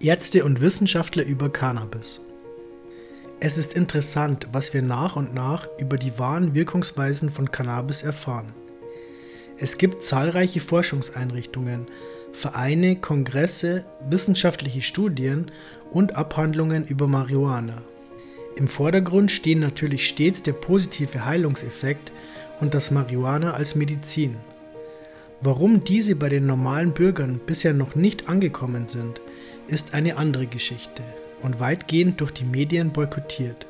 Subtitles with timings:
[0.00, 2.20] Ärzte und Wissenschaftler über Cannabis.
[3.40, 8.52] Es ist interessant, was wir nach und nach über die wahren Wirkungsweisen von Cannabis erfahren.
[9.56, 11.86] Es gibt zahlreiche Forschungseinrichtungen,
[12.32, 15.50] Vereine, Kongresse, wissenschaftliche Studien
[15.90, 17.80] und Abhandlungen über Marihuana.
[18.56, 22.10] Im Vordergrund stehen natürlich stets der positive Heilungseffekt
[22.60, 24.36] und das Marihuana als Medizin.
[25.40, 29.20] Warum diese bei den normalen Bürgern bisher noch nicht angekommen sind,
[29.68, 31.02] ist eine andere Geschichte
[31.42, 33.66] und weitgehend durch die Medien boykottiert.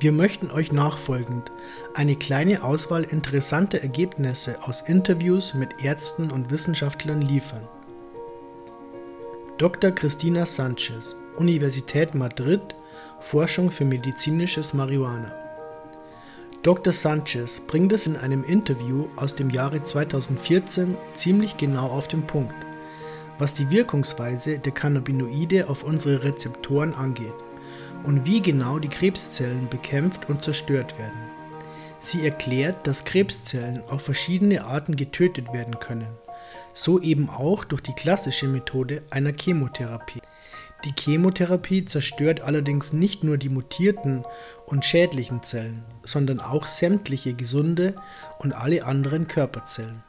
[0.00, 1.50] Wir möchten euch nachfolgend
[1.94, 7.66] eine kleine Auswahl interessanter Ergebnisse aus Interviews mit Ärzten und Wissenschaftlern liefern.
[9.58, 9.90] Dr.
[9.90, 12.60] Cristina Sanchez, Universität Madrid,
[13.18, 15.32] Forschung für medizinisches Marihuana.
[16.62, 16.92] Dr.
[16.92, 22.67] Sanchez bringt es in einem Interview aus dem Jahre 2014 ziemlich genau auf den Punkt
[23.38, 27.34] was die Wirkungsweise der Cannabinoide auf unsere Rezeptoren angeht
[28.04, 31.18] und wie genau die Krebszellen bekämpft und zerstört werden.
[32.00, 36.08] Sie erklärt, dass Krebszellen auf verschiedene Arten getötet werden können,
[36.72, 40.22] so eben auch durch die klassische Methode einer Chemotherapie.
[40.84, 44.24] Die Chemotherapie zerstört allerdings nicht nur die mutierten
[44.66, 47.96] und schädlichen Zellen, sondern auch sämtliche gesunde
[48.38, 50.04] und alle anderen Körperzellen.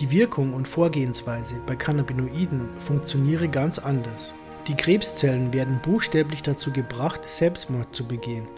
[0.00, 4.34] Die Wirkung und Vorgehensweise bei Cannabinoiden funktioniere ganz anders.
[4.66, 8.48] Die Krebszellen werden buchstäblich dazu gebracht, Selbstmord zu begehen.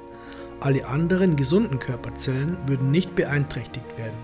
[0.61, 4.17] Alle anderen gesunden Körperzellen würden nicht beeinträchtigt werden.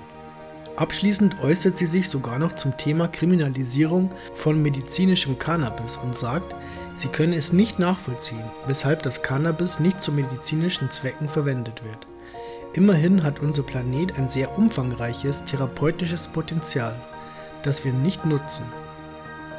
[0.76, 6.54] Abschließend äußert sie sich sogar noch zum Thema Kriminalisierung von medizinischem Cannabis und sagt,
[6.94, 12.06] sie könne es nicht nachvollziehen, weshalb das Cannabis nicht zu medizinischen Zwecken verwendet wird.
[12.74, 16.94] Immerhin hat unser Planet ein sehr umfangreiches therapeutisches Potenzial,
[17.62, 18.64] das wir nicht nutzen.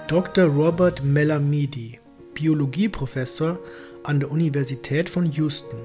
[0.07, 0.45] Dr.
[0.45, 1.99] Robert Melamidi,
[2.33, 3.59] Biologieprofessor
[4.03, 5.77] an der Universität von Houston.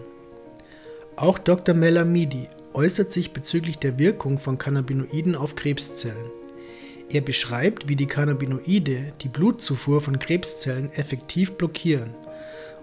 [1.17, 1.75] Auch Dr.
[1.75, 6.31] Melamidi äußert sich bezüglich der Wirkung von Cannabinoiden auf Krebszellen.
[7.11, 12.15] Er beschreibt, wie die Cannabinoide die Blutzufuhr von Krebszellen effektiv blockieren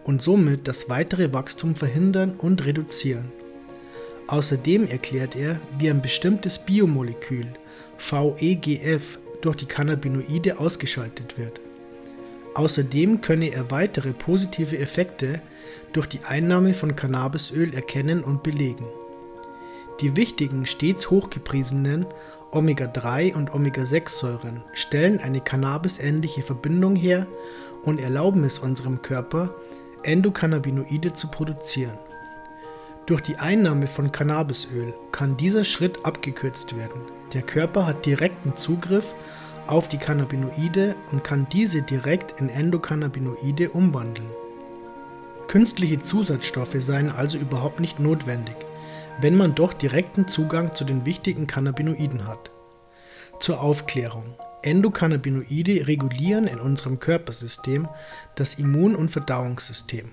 [0.04, 3.32] und somit das weitere Wachstum verhindern und reduzieren.
[4.28, 7.48] Außerdem erklärt er, wie ein bestimmtes Biomolekül,
[7.98, 11.60] VEGF, durch die Cannabinoide ausgeschaltet wird.
[12.56, 15.42] Außerdem könne er weitere positive Effekte
[15.94, 18.86] durch die Einnahme von Cannabisöl erkennen und belegen.
[20.02, 22.06] Die wichtigen, stets hochgepriesenen
[22.52, 27.28] Omega-3 und Omega-6-Säuren stellen eine cannabisähnliche Verbindung her
[27.84, 29.54] und erlauben es unserem Körper,
[30.04, 31.98] Endokannabinoide zu produzieren.
[33.06, 37.02] Durch die Einnahme von Cannabisöl kann dieser Schritt abgekürzt werden.
[37.34, 39.14] Der Körper hat direkten Zugriff
[39.68, 44.28] auf die Cannabinoide und kann diese direkt in Endokannabinoide umwandeln.
[45.48, 48.56] Künstliche Zusatzstoffe seien also überhaupt nicht notwendig,
[49.22, 52.50] wenn man doch direkten Zugang zu den wichtigen Cannabinoiden hat.
[53.40, 54.34] Zur Aufklärung.
[54.64, 57.88] Endokannabinoide regulieren in unserem Körpersystem
[58.34, 60.10] das Immun- und Verdauungssystem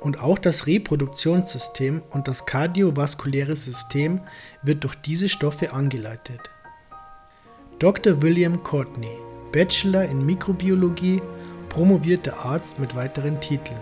[0.00, 4.20] und auch das Reproduktionssystem und das kardiovaskuläre System
[4.62, 6.50] wird durch diese Stoffe angeleitet.
[7.78, 8.20] Dr.
[8.22, 9.18] William Courtney,
[9.52, 11.22] Bachelor in Mikrobiologie,
[11.68, 13.80] promovierter Arzt mit weiteren Titeln.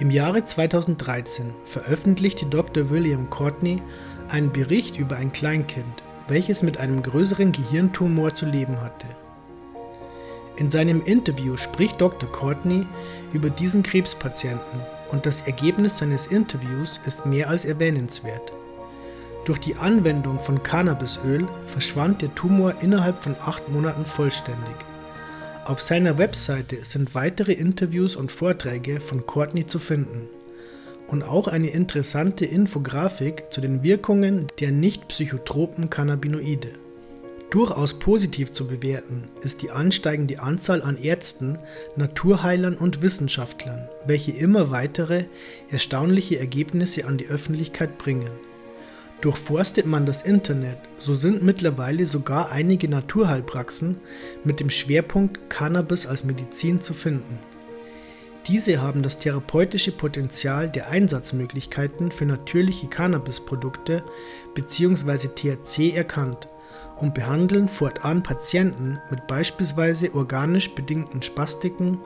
[0.00, 2.90] Im Jahre 2013 veröffentlichte Dr.
[2.90, 3.82] William Courtney
[4.28, 9.06] einen Bericht über ein Kleinkind, welches mit einem größeren Gehirntumor zu leben hatte.
[10.58, 12.30] In seinem Interview spricht Dr.
[12.32, 12.84] Courtney
[13.32, 14.80] über diesen Krebspatienten
[15.12, 18.52] und das Ergebnis seines Interviews ist mehr als erwähnenswert.
[19.44, 24.74] Durch die Anwendung von Cannabisöl verschwand der Tumor innerhalb von acht Monaten vollständig.
[25.64, 30.28] Auf seiner Webseite sind weitere Interviews und Vorträge von Courtney zu finden
[31.06, 36.72] und auch eine interessante Infografik zu den Wirkungen der nicht psychotropen Cannabinoide.
[37.50, 41.58] Durchaus positiv zu bewerten ist die ansteigende Anzahl an Ärzten,
[41.96, 45.24] Naturheilern und Wissenschaftlern, welche immer weitere,
[45.70, 48.30] erstaunliche Ergebnisse an die Öffentlichkeit bringen.
[49.22, 53.96] Durchforstet man das Internet, so sind mittlerweile sogar einige Naturheilpraxen
[54.44, 57.38] mit dem Schwerpunkt Cannabis als Medizin zu finden.
[58.46, 64.04] Diese haben das therapeutische Potenzial der Einsatzmöglichkeiten für natürliche Cannabisprodukte
[64.54, 65.28] bzw.
[65.28, 66.46] THC erkannt
[66.96, 71.98] und behandeln fortan Patienten mit beispielsweise organisch bedingten Spastiken,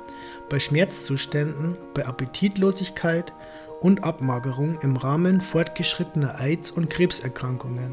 [0.49, 3.33] bei Schmerzzuständen, bei Appetitlosigkeit
[3.81, 7.93] und Abmagerung im Rahmen fortgeschrittener AIDS- und Krebserkrankungen,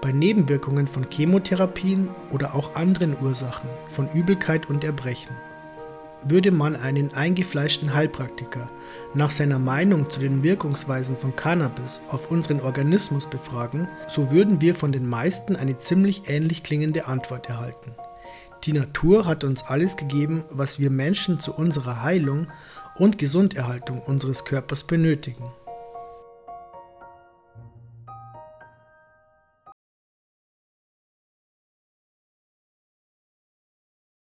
[0.00, 5.36] bei Nebenwirkungen von Chemotherapien oder auch anderen Ursachen von Übelkeit und Erbrechen.
[6.24, 8.68] Würde man einen eingefleischten Heilpraktiker
[9.14, 14.74] nach seiner Meinung zu den Wirkungsweisen von Cannabis auf unseren Organismus befragen, so würden wir
[14.74, 17.94] von den meisten eine ziemlich ähnlich klingende Antwort erhalten.
[18.64, 22.48] Die Natur hat uns alles gegeben, was wir Menschen zu unserer Heilung
[22.96, 25.44] und Gesunderhaltung unseres Körpers benötigen.